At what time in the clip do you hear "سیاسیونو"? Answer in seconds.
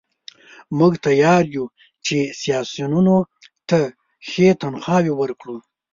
2.41-3.17